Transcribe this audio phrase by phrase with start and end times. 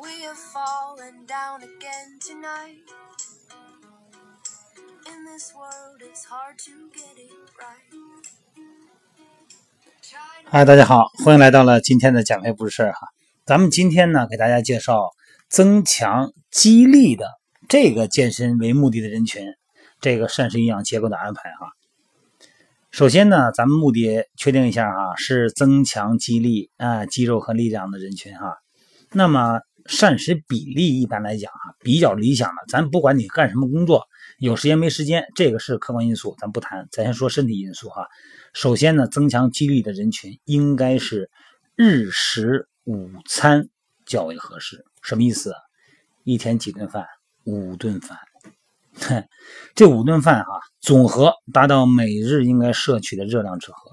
[0.00, 2.82] we have fallen down again tonight。
[5.06, 7.92] in this world，it's hard to get it right。
[10.44, 13.08] 嗨，大家好，欢迎来到了今天的减肥不是事哈。
[13.46, 15.10] 咱们今天呢，给大家介绍
[15.48, 17.26] 增强肌力的
[17.68, 19.54] 这个健身为目的的人群，
[20.00, 21.72] 这个膳食营养结构的安排哈。
[22.92, 28.58] 首先呢，咱们目的确定一下哈，是增强肌力啊，肌肉和力量的人群哈。
[29.12, 34.04] 那么膳食比例一般来讲啊，比较理想的，咱不管你干什么工作，
[34.36, 38.06] 有时间没时间，这个是客观因素，咱不谈，咱先说身体因素哈。
[38.52, 41.30] 首先呢，增强肌力的人群应该是
[41.74, 43.70] 日食午餐
[44.04, 44.84] 较为合适。
[45.00, 45.54] 什么意思？
[46.24, 47.06] 一天几顿饭？
[47.44, 48.18] 五顿饭。
[49.00, 49.24] 哼
[49.74, 53.90] 这五顿饭哈，总和达到每日应该摄取的热量之和。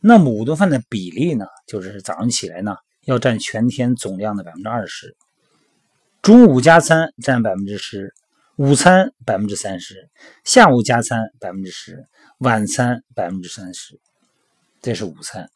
[0.00, 5.16] 那么五顿饭的比例呢，就是早上起来呢要占全天总量的百分之二十，
[6.22, 8.14] 中午加餐占百分之十，
[8.56, 10.08] 午餐百分之三十，
[10.44, 12.06] 下午加餐百分之十。
[12.38, 14.00] 晚餐百分之三十，
[14.80, 15.50] 这是午餐。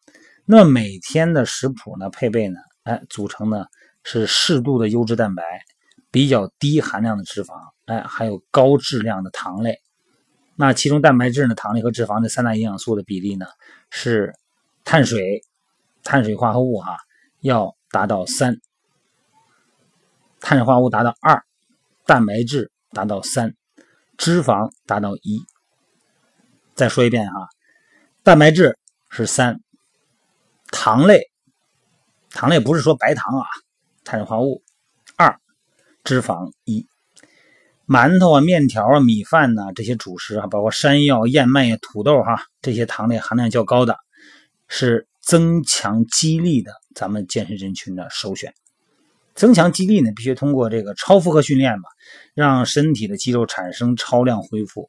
[0.44, 2.10] 那每天的食谱呢？
[2.10, 2.60] 配备呢？
[2.82, 3.64] 哎，组成呢
[4.02, 5.42] 是适度的优质蛋白，
[6.10, 7.54] 比较低含量的脂肪，
[7.86, 9.80] 哎，还有高质量的糖类。
[10.56, 13.46] 那其中蛋白质呢、糖类和脂肪这三大营养素的比例呢
[13.90, 14.34] 是
[14.84, 15.42] 碳水、
[16.02, 16.96] 碳水化合物哈
[17.40, 18.60] 要达到三，
[20.40, 21.44] 碳水化合物达到二，
[22.06, 23.54] 蛋白质达到三，
[24.16, 25.44] 脂肪达到一。
[26.74, 27.48] 再说一遍哈，
[28.22, 28.78] 蛋白质
[29.10, 29.60] 是三，
[30.70, 31.30] 糖类，
[32.30, 33.46] 糖类不是说白糖啊，
[34.04, 34.62] 碳水化合物
[35.16, 35.38] 二，
[36.02, 36.88] 脂肪一，
[37.86, 43.96] 馒头啊、面条啊、米饭呐这些主食啊，包括山药、燕麦、土豆哈，这些糖类含量较高的，
[44.68, 48.54] 是增强肌力的咱们健身人群的首选。
[49.34, 51.84] 增强肌力呢，必须通过这个超负荷训练嘛，
[52.34, 54.88] 让身体的肌肉产生超量恢复。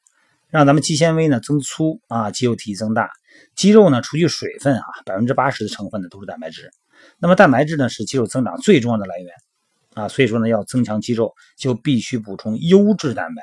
[0.49, 3.09] 让咱们肌纤维呢增粗啊，肌肉体积增大。
[3.55, 6.69] 肌肉呢除去水分啊，百分之八十的成分呢都是蛋白质。
[7.17, 9.33] 那么蛋白质呢是肌肉增长最重要的来源
[9.95, 13.41] 啊，所以说呢要增强肌肉就必须补充优质蛋白。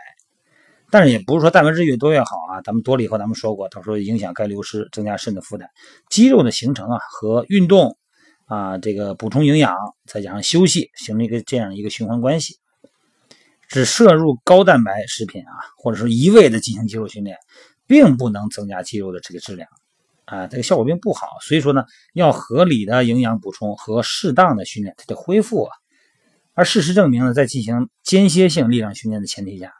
[0.90, 5.68] 但是也不是说蛋白质越多越好啊，咱们多了以后咱们说过，到时候影响钙流失，增加肾的负担。
[6.10, 7.96] 肌肉的形成啊和运动
[8.44, 9.74] 啊这个补充营养，
[10.06, 12.58] 再加上休息，形成一个这样一个循环关系。
[13.68, 17.38] 只摄入高蛋白食品啊，或者说一味的进行肌肉训练，
[17.86, 19.66] 并不能增加肌肉的这个质量
[20.26, 21.26] 啊，这个效果并不好。
[21.40, 25.72] 所以说呢，要合理的营养补充和适当的训练，它就恢复啊。
[26.54, 29.72] 而事实证明呢，在进行间歇性力量训练的前提下，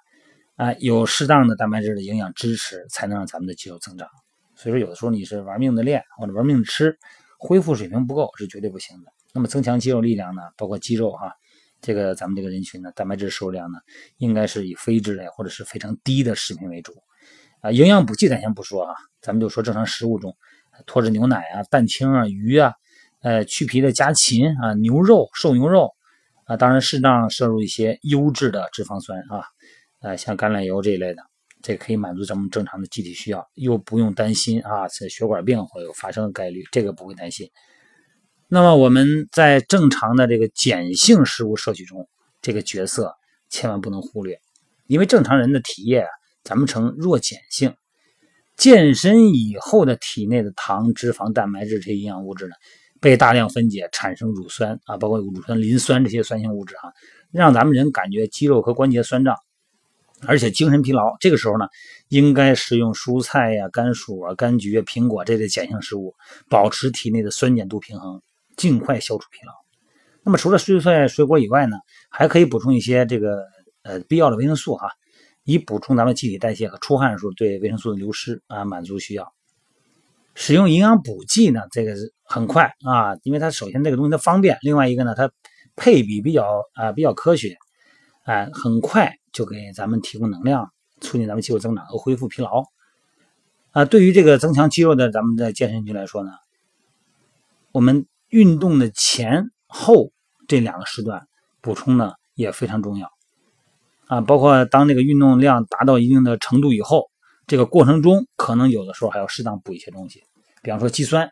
[0.57, 4.09] 啊，有适当的蛋白质的营养支持，才能让咱们的肌肉增长。
[4.55, 6.97] 所以说，有的时候你是玩命的练或者玩命的吃，
[7.39, 9.13] 恢复水平不够是绝对不行的。
[9.35, 11.33] 那么增强肌肉力量呢，包括肌肉哈。
[11.83, 13.79] 这个咱们这个人群呢，蛋白质摄入量呢，
[14.19, 16.95] 应该是以非脂类或者是非常低的食品为主，
[17.61, 20.37] 啊，营养补剂咱先不说啊，咱们就说正常食物中，
[20.87, 22.73] 脱脂牛奶啊、蛋清啊、鱼啊，
[23.21, 25.93] 呃，去皮的家禽啊、牛肉、瘦牛肉
[26.57, 29.45] 当然适当摄入一些优质的脂肪酸啊，
[30.01, 31.23] 呃，像橄榄油这一类的，
[31.63, 37.49] 这可以满足咱们正常的机体需要，又不用担心啊，这血管病会有发生的概率，这个不会担心。
[38.49, 42.09] 那么我们在正常的这个碱性食物摄取中，
[42.41, 43.15] 这个角色
[43.49, 44.39] 千万不能忽略，
[44.87, 46.09] 因为正常人的体液啊，
[46.45, 47.75] 咱们呈弱碱性。
[48.55, 52.53] 健身以后的体内的糖、脂肪、蛋白质这些营养物质呢，
[53.03, 56.93] 被大量分解产生乳酸啊，包括乳酸、磷酸这些酸性物质啊，
[57.33, 59.37] 让咱们人感觉肌肉和关节酸胀，
[60.27, 61.17] 而且精神疲劳。
[61.21, 61.67] 这个时候呢，
[62.09, 66.15] 应该食用蔬菜呀、甘薯啊、柑橘、苹果这类碱性食物，
[66.49, 68.23] 保持体内的酸碱度平衡。
[68.55, 69.53] 尽快消除疲劳。
[70.23, 71.79] 那么除了蔬菜水果以外呢，
[72.11, 73.47] 还可以补充一些这个
[73.83, 74.91] 呃必要的维生素哈，
[75.43, 79.33] 以补充咱们机体代谢和出汗时候对维生素的流失啊，满足需要。
[80.35, 81.95] 使用营养补剂呢，这个
[82.33, 85.31] 很快啊，因为它首先这个东西它方便，另外一个呢它
[85.77, 87.57] 配比比较啊比较科学，
[88.25, 92.65] 哎，很快就给咱们提供能量，促进咱们肌肉增长和恢复疲劳。
[93.73, 96.31] 啊，对于这个增强肌肉的咱们的健身区来说呢，
[97.73, 98.07] 我们。
[98.33, 100.11] 运动的前后
[100.49, 101.29] 这两个时段
[101.61, 103.11] 补充呢也非常重要
[104.07, 107.11] 啊，包括当这个运动量达到一定的程度以后，
[107.47, 110.23] 这个过程中可能有的时候还要适当补一些东西，
[110.63, 111.31] 比方说肌酸，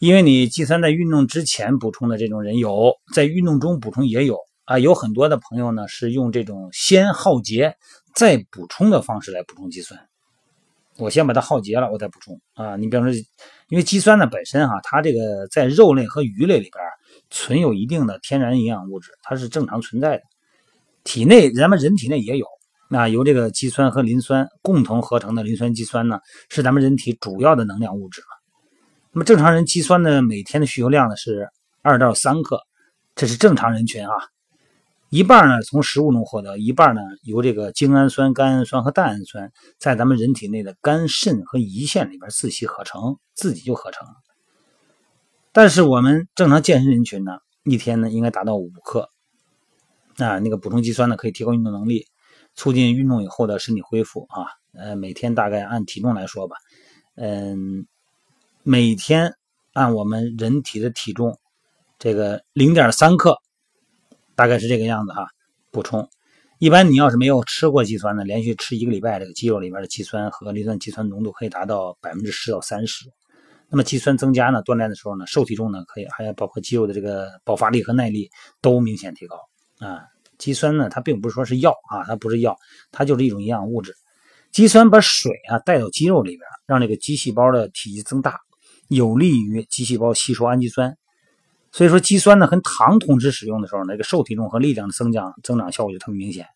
[0.00, 7.76] 因为你肌酸在运动之前补充的这种人有，在运动中补充也有啊，有很多的朋友呢是用这种先耗竭
[8.14, 10.00] 再补充的方式来补充肌酸，
[10.96, 12.76] 我先把它耗竭了，我再补充啊。
[12.76, 13.22] 你比方说，
[13.68, 16.82] 因为肌酸呢本身哈，它这个在肉类和鱼类里边
[17.28, 20.22] 存有一定的天然营养物质，它是正常存在的。
[21.04, 22.46] 体内咱们人体内也有，
[22.88, 28.22] 那由这个肌酸和磷酸共同合成的磷酸肌酸呢，是咱们人体主要的能量物质
[29.12, 31.48] 那么正常人肌酸呢每天的需求量呢是
[31.82, 32.60] 二到三克，
[33.14, 34.12] 这是正常人群啊。
[35.08, 44.14] 一半呢从食物中获得，一半呢由这个精氨酸、甘氨酸和蛋氨酸在咱们人体内的肝肾和胰腺里边自吸合成，自己就合成了。
[45.50, 49.08] 但是我们正常健身人群呢，一天呢应该达到五克。
[50.18, 52.06] 啊，那个补充肌酸呢可以提高运动能力，
[52.54, 54.46] 促进运动以后的身体恢复啊。
[54.72, 56.54] 呃，每天大概按体重来说吧，
[57.16, 57.86] 嗯，
[58.62, 59.34] 每天
[59.72, 61.38] 按我们人体的体重
[61.98, 63.36] 这个零点三克。
[64.36, 65.26] 大概是这个样子哈，
[65.70, 66.08] 补充。
[66.58, 73.04] 一般你要是没有吃过肌酸的，连续吃一个礼拜，这个肌肉里边的肌酸和磷酸肌酸浓度可以达到百分之十到三十。
[73.68, 78.30] 那么肌酸增加呢，锻炼的时候呢，瘦体重呢可以，还有包括肌肉的这个爆发力和耐力
[78.62, 79.36] 都明显提高
[79.78, 80.04] 啊。
[80.38, 82.56] 肌酸呢，它并不是说是药啊，它不是药，
[82.92, 83.94] 它就是一种营养物质。
[84.52, 88.40] 肌酸把水啊带到肌肉里边，让这个肌细胞的体积增大，
[88.90, 90.96] 有利于肌细胞吸收氨基酸。
[91.72, 96.46] 所以说，肌酸呢和糖同时使用的时候，那个瘦体重和力量的增长增长效果就特别明显。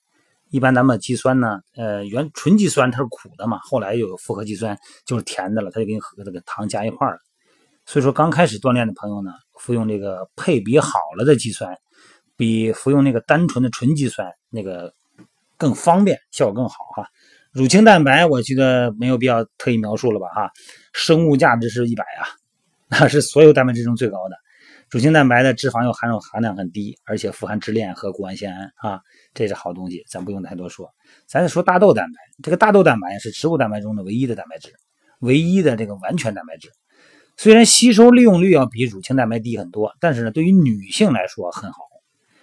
[0.50, 4.76] 一般咱们肌酸呢，呃，原纯肌酸它是苦的嘛，后来又有复合肌酸
[5.06, 7.18] 就是甜的了，它就给你和这个糖加一块了。
[7.86, 11.76] 所以说，刚开始锻炼的朋友呢，服用这个配比好了的肌酸，
[12.36, 14.92] 比服用那个单纯的纯肌酸那个
[15.56, 17.08] 更方便，效果更好哈。
[17.54, 20.50] 乳清蛋白，我觉得没有必要特意描述了吧哈，
[20.92, 22.26] 生物价值是一百啊，
[22.90, 24.34] 那是所有蛋白质中最高的。
[24.90, 29.00] 乳清蛋白的脂肪又含有含量很低，而且富含支链和谷氨酰胺啊，
[29.34, 30.90] 这是好东西，咱不用太多说。
[31.28, 34.72] 咱再说大豆蛋白，这个大豆蛋白是植物蛋白中的唯一的蛋白质，
[35.20, 36.70] 唯一的这个完全蛋白质。
[37.36, 41.78] 虽然吸收利用率要比乳清蛋白低很多，但是呢，对于女性来说很好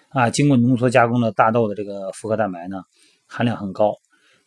[0.08, 0.30] 啊。
[0.30, 2.84] 经过浓缩加工的大豆的这个复合蛋白呢，
[3.28, 3.96] 含量很高，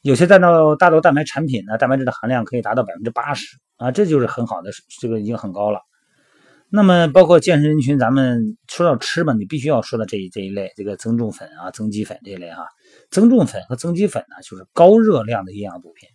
[0.04, 4.70] 有些大豆大豆蛋白产品呢，蛋白质的含量可以达到百分之八十啊，这就是很好的，
[5.00, 5.80] 这个已经很高了。
[6.68, 12.66] 那么，包括健身人群，咱们说到吃吧，你必须要说到这一这一类，这个增重粉啊、增肌粉这一类哈。
[13.10, 16.06] 增重粉和增肌粉呢，就是高热量的营养补品，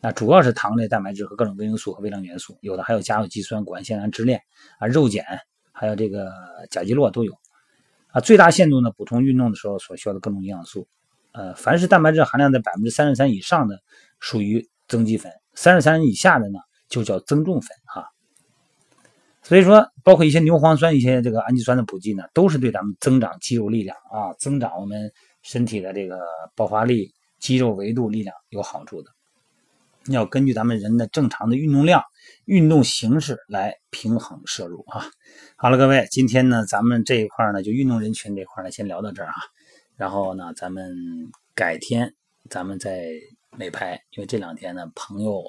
[0.00, 4.40] 那主要是糖类、蛋白质和各种维生素和微量元素，有的还有加有肌酸、谷氨酰胺、支链
[4.78, 5.22] 啊、肉碱，
[5.70, 6.32] 还有这个
[6.70, 7.34] 甲基洛都有
[8.10, 8.22] 啊。
[8.22, 10.88] 最大限度呢补充运动的时候所需要的各种营养素。
[11.38, 13.78] 呃，凡是蛋白质含量在百分之三十三以上的，
[14.18, 16.58] 属于增肌粉；三十三以下的呢，
[16.88, 18.08] 就叫增重粉哈。
[19.44, 25.12] 所以说，包括一些牛磺酸、一些这个氨基酸的补剂呢，都是对咱们增长肌肉力量啊，增长我们
[25.42, 26.18] 身体的这个
[26.56, 29.10] 爆发力、肌肉维度力量有好处的。
[30.08, 32.02] 要根据咱们人的正常的运动量、
[32.46, 35.06] 运动形式来平衡摄入啊。
[35.54, 39.34] 好了，各位，今天呢，咱们这一块呢，就运动人群这块呢，先聊到这儿啊。
[39.98, 40.96] 然后呢，咱们
[41.54, 42.14] 改天
[42.48, 43.10] 咱们再
[43.50, 45.42] 美拍，因为这两天呢，朋友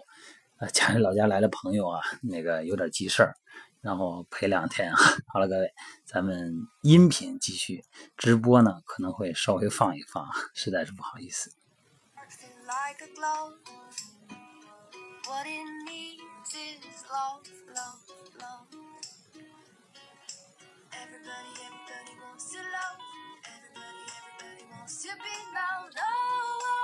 [0.58, 3.36] 呃，家里老家来的朋友啊，那个有点急事儿。
[3.82, 4.98] 然后陪两天啊，
[5.32, 5.72] 好了，各位，
[6.04, 7.86] 咱们音频继续
[8.18, 11.54] 直播呢，可能会稍微放一放，实在是不好意思。
[24.90, 25.86] to be now.
[25.86, 26.79] No